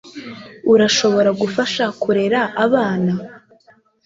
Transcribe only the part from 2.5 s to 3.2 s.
abana